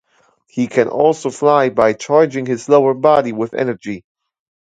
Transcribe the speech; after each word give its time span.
He 0.47 0.65
can 0.65 0.87
also 0.87 1.29
fly 1.29 1.69
by 1.69 1.93
charging 1.93 2.47
his 2.47 2.67
lower 2.67 2.95
body 2.95 3.33
with 3.33 3.53
energy. 3.53 4.03